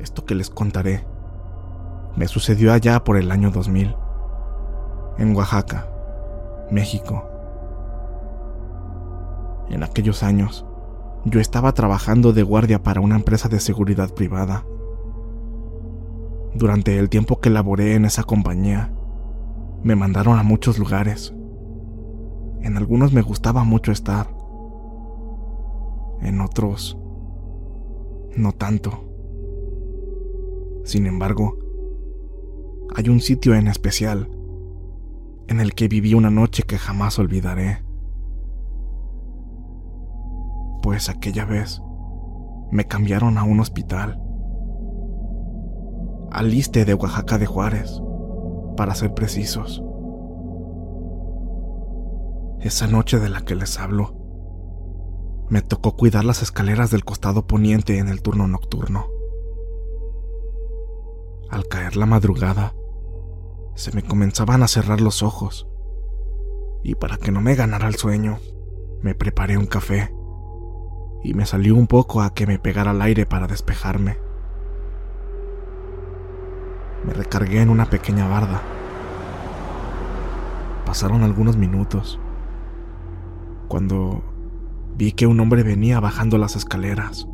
[0.00, 1.04] Esto que les contaré
[2.16, 3.94] me sucedió allá por el año 2000,
[5.18, 5.86] en Oaxaca,
[6.70, 7.28] México.
[9.68, 10.64] En aquellos años,
[11.26, 14.64] yo estaba trabajando de guardia para una empresa de seguridad privada.
[16.54, 18.92] Durante el tiempo que laboré en esa compañía,
[19.82, 21.34] me mandaron a muchos lugares.
[22.62, 24.34] En algunos me gustaba mucho estar.
[26.22, 26.98] En otros,
[28.34, 29.09] no tanto.
[30.84, 31.58] Sin embargo,
[32.94, 34.28] hay un sitio en especial
[35.48, 37.82] en el que viví una noche que jamás olvidaré.
[40.82, 41.82] Pues aquella vez
[42.70, 44.20] me cambiaron a un hospital.
[46.30, 48.00] Al Iste de Oaxaca de Juárez,
[48.76, 49.82] para ser precisos.
[52.60, 54.14] Esa noche de la que les hablo,
[55.48, 59.06] me tocó cuidar las escaleras del costado poniente en el turno nocturno.
[61.50, 62.74] Al caer la madrugada,
[63.74, 65.66] se me comenzaban a cerrar los ojos,
[66.84, 68.38] y para que no me ganara el sueño,
[69.02, 70.14] me preparé un café,
[71.24, 74.18] y me salió un poco a que me pegara al aire para despejarme.
[77.04, 78.62] Me recargué en una pequeña barda.
[80.86, 82.20] Pasaron algunos minutos,
[83.66, 84.22] cuando
[84.94, 87.26] vi que un hombre venía bajando las escaleras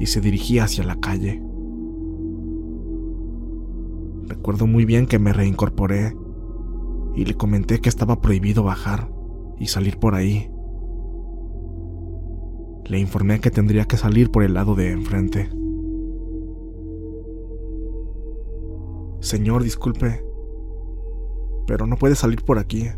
[0.00, 1.42] y se dirigía hacia la calle.
[4.42, 6.16] Recuerdo muy bien que me reincorporé
[7.14, 9.08] y le comenté que estaba prohibido bajar
[9.56, 10.50] y salir por ahí.
[12.86, 15.48] Le informé que tendría que salir por el lado de enfrente.
[19.20, 20.24] Señor, disculpe,
[21.68, 22.88] pero no puede salir por aquí.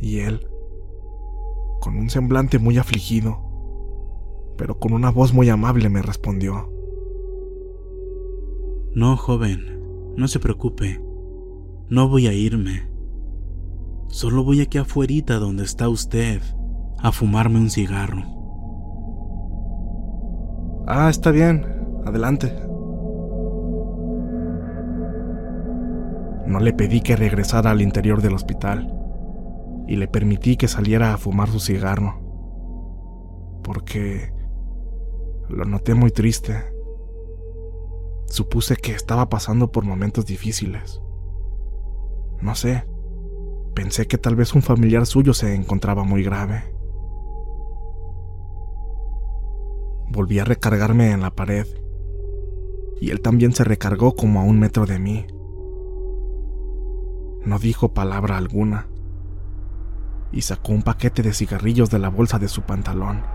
[0.00, 0.48] Y él,
[1.82, 3.36] con un semblante muy afligido,
[4.56, 6.73] pero con una voz muy amable, me respondió.
[8.94, 11.02] No, joven, no se preocupe.
[11.88, 12.88] No voy a irme.
[14.06, 16.40] Solo voy aquí afuerita donde está usted
[16.98, 18.22] a fumarme un cigarro.
[20.86, 21.66] Ah, está bien,
[22.06, 22.54] adelante.
[26.46, 28.96] No le pedí que regresara al interior del hospital
[29.88, 32.20] y le permití que saliera a fumar su cigarro,
[33.64, 34.32] porque
[35.48, 36.73] lo noté muy triste.
[38.26, 41.00] Supuse que estaba pasando por momentos difíciles.
[42.40, 42.86] No sé,
[43.74, 46.74] pensé que tal vez un familiar suyo se encontraba muy grave.
[50.08, 51.66] Volví a recargarme en la pared
[53.00, 55.26] y él también se recargó como a un metro de mí.
[57.44, 58.88] No dijo palabra alguna
[60.32, 63.33] y sacó un paquete de cigarrillos de la bolsa de su pantalón.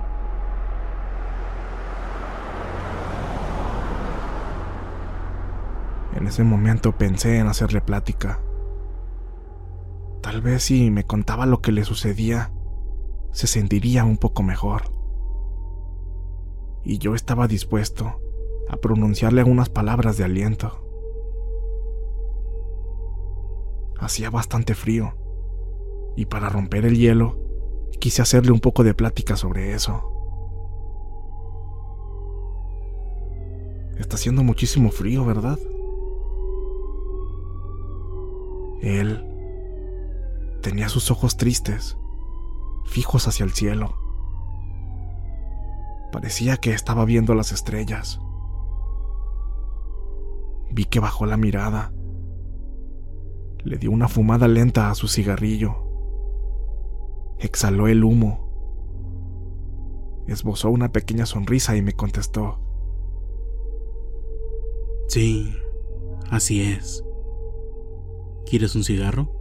[6.19, 8.41] En ese momento pensé en hacerle plática,
[10.21, 12.51] Tal vez si me contaba lo que le sucedía,
[13.31, 14.83] se sentiría un poco mejor.
[16.83, 18.19] Y yo estaba dispuesto
[18.69, 20.85] a pronunciarle algunas palabras de aliento.
[23.97, 25.13] Hacía bastante frío,
[26.15, 27.39] y para romper el hielo,
[27.99, 30.11] quise hacerle un poco de plática sobre eso.
[33.97, 35.57] Está haciendo muchísimo frío, ¿verdad?
[38.81, 39.25] Él
[40.61, 41.97] tenía sus ojos tristes,
[42.85, 43.95] fijos hacia el cielo.
[46.11, 48.19] Parecía que estaba viendo las estrellas.
[50.71, 51.93] Vi que bajó la mirada.
[53.63, 55.75] Le dio una fumada lenta a su cigarrillo.
[57.39, 58.47] Exhaló el humo.
[60.27, 62.59] Esbozó una pequeña sonrisa y me contestó.
[65.07, 65.55] Sí,
[66.29, 67.03] así es.
[68.45, 69.31] ¿Quieres un cigarro?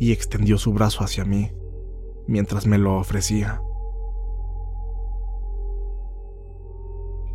[0.00, 1.52] Y extendió su brazo hacia mí
[2.26, 3.62] mientras me lo ofrecía.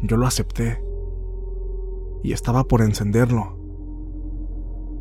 [0.02, 0.84] Yo lo acepté
[2.24, 3.58] y estaba por encenderlo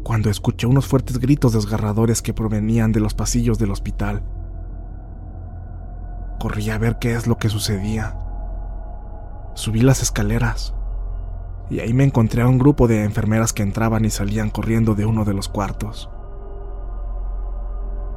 [0.05, 4.25] cuando escuché unos fuertes gritos desgarradores que provenían de los pasillos del hospital.
[6.39, 8.17] Corrí a ver qué es lo que sucedía.
[9.55, 10.76] Subí las escaleras
[11.69, 15.07] y ahí me encontré a un grupo de enfermeras que entraban y salían corriendo de
[15.07, 16.09] uno de los cuartos.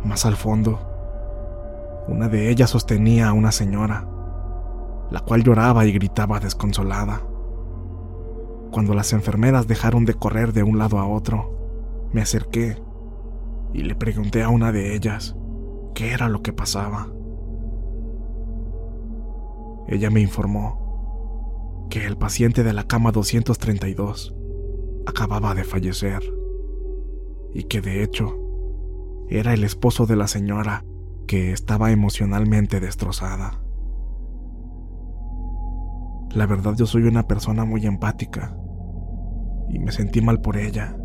[0.04, 0.80] Más al fondo,
[2.08, 4.08] una de ellas sostenía a una señora,
[5.10, 7.22] la cual lloraba y gritaba desconsolada.
[8.72, 12.78] Cuando las enfermeras dejaron de correr de un lado a otro, me acerqué
[13.74, 15.36] y le pregunté a una de ellas
[15.96, 17.08] qué era lo que pasaba.
[19.88, 20.89] Ella me informó
[21.90, 24.36] que el paciente de la cama 232
[25.08, 26.22] acababa de fallecer
[27.54, 28.38] y que de hecho
[29.28, 30.86] era el esposo de la señora
[31.28, 33.62] que estaba emocionalmente destrozada.
[36.32, 38.56] La verdad yo soy una persona muy empática
[39.70, 40.96] y me sentí mal por ella,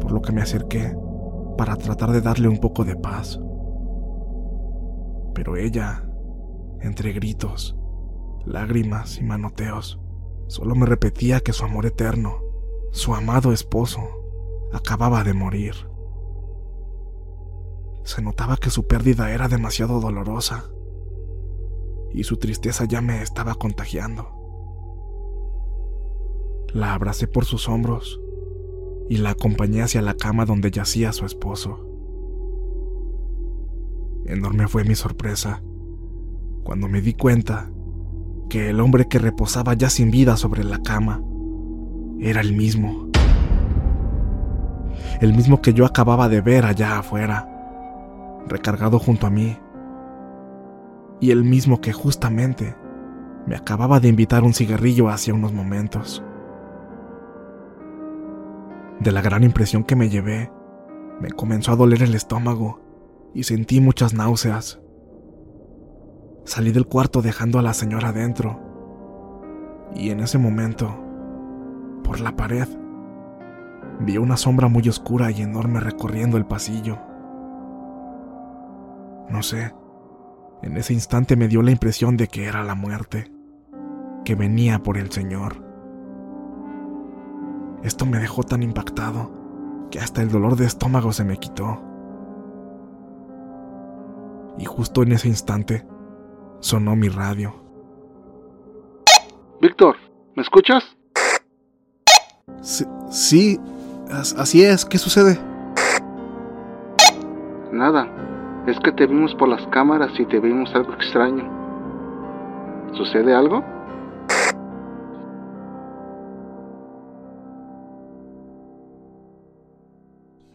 [0.00, 0.96] por lo que me acerqué
[1.56, 3.38] para tratar de darle un poco de paz.
[5.32, 6.04] Pero ella,
[6.80, 7.76] entre gritos,
[8.46, 10.00] lágrimas y manoteos.
[10.46, 12.42] Solo me repetía que su amor eterno,
[12.90, 14.00] su amado esposo,
[14.72, 15.74] acababa de morir.
[18.04, 20.70] Se notaba que su pérdida era demasiado dolorosa
[22.12, 24.28] y su tristeza ya me estaba contagiando.
[26.74, 28.20] La abracé por sus hombros
[29.08, 31.86] y la acompañé hacia la cama donde yacía su esposo.
[34.26, 35.62] Enorme fue mi sorpresa
[36.62, 37.70] cuando me di cuenta
[38.52, 41.22] que el hombre que reposaba ya sin vida sobre la cama
[42.20, 43.08] era el mismo.
[45.22, 47.48] El mismo que yo acababa de ver allá afuera,
[48.46, 49.56] recargado junto a mí.
[51.18, 52.76] Y el mismo que justamente
[53.46, 56.22] me acababa de invitar un cigarrillo hace unos momentos.
[59.00, 60.52] De la gran impresión que me llevé,
[61.22, 62.82] me comenzó a doler el estómago
[63.32, 64.78] y sentí muchas náuseas.
[66.44, 68.60] Salí del cuarto dejando a la señora dentro.
[69.94, 70.92] Y en ese momento,
[72.02, 72.66] por la pared,
[74.00, 76.98] vi una sombra muy oscura y enorme recorriendo el pasillo.
[79.28, 79.72] No sé,
[80.62, 83.32] en ese instante me dio la impresión de que era la muerte,
[84.24, 85.62] que venía por el Señor.
[87.82, 89.30] Esto me dejó tan impactado
[89.90, 91.80] que hasta el dolor de estómago se me quitó.
[94.58, 95.86] Y justo en ese instante,
[96.62, 97.52] sonó mi radio.
[99.60, 99.96] Víctor,
[100.34, 100.84] ¿me escuchas?
[102.62, 103.60] Sí, sí,
[104.08, 104.84] así es.
[104.84, 105.38] ¿Qué sucede?
[107.72, 108.08] Nada.
[108.66, 111.44] Es que te vimos por las cámaras y te vimos algo extraño.
[112.94, 113.64] ¿Sucede algo?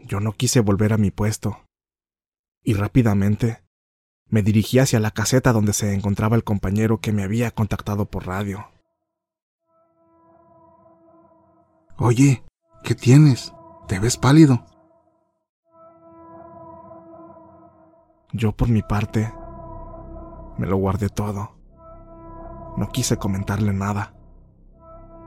[0.05, 1.57] Yo no quise volver a mi puesto.
[2.63, 3.66] Y rápidamente
[4.29, 8.27] me dirigí hacia la caseta donde se encontraba el compañero que me había contactado por
[8.27, 8.67] radio.
[11.97, 12.43] Oye,
[12.83, 13.53] ¿qué tienes?
[13.87, 14.65] ¿Te ves pálido?
[18.33, 19.33] Yo por mi parte
[20.57, 21.55] me lo guardé todo.
[22.75, 24.13] No quise comentarle nada.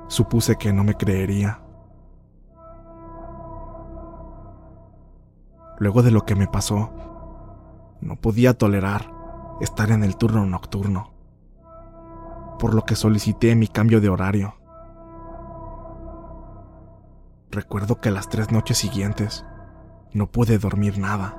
[0.08, 1.62] Supuse que no me creería.
[5.78, 6.92] Luego de lo que me pasó,
[8.00, 9.12] no podía tolerar
[9.60, 11.12] estar en el turno nocturno,
[12.58, 14.54] por lo que solicité mi cambio de horario.
[17.50, 19.44] Recuerdo que las tres noches siguientes
[20.12, 21.36] no pude dormir nada.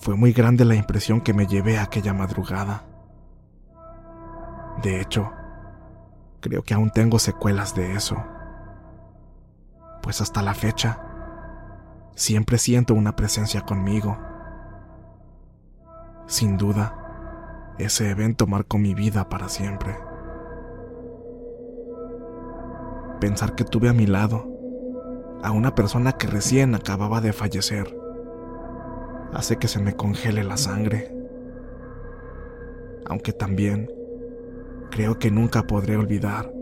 [0.00, 2.84] Fue muy grande la impresión que me llevé aquella madrugada.
[4.82, 5.32] De hecho,
[6.40, 8.16] creo que aún tengo secuelas de eso.
[10.02, 11.00] Pues hasta la fecha,
[12.14, 14.16] siempre siento una presencia conmigo.
[16.28, 19.96] Sin duda, ese evento marcó mi vida para siempre.
[23.18, 24.46] Pensar que tuve a mi lado
[25.42, 27.98] a una persona que recién acababa de fallecer
[29.32, 31.10] hace que se me congele la sangre.
[33.06, 33.90] Aunque también
[34.90, 36.52] creo que nunca podré olvidar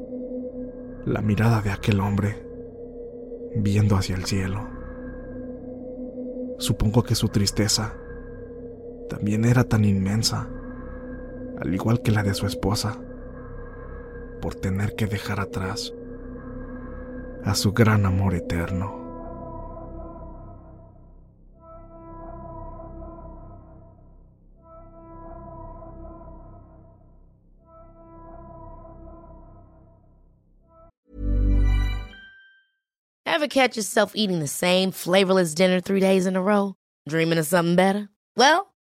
[1.05, 2.47] la mirada de aquel hombre
[3.57, 4.69] viendo hacia el cielo.
[6.59, 7.95] Supongo que su tristeza
[9.09, 10.49] también era tan inmensa,
[11.61, 12.99] al igual que la de su esposa,
[14.41, 15.93] por tener que dejar atrás
[17.45, 19.07] a su gran amor eterno.
[33.37, 36.75] Ever catch yourself eating the same flavorless dinner three days in a row?
[37.07, 38.09] Dreaming of something better?
[38.35, 38.75] Well,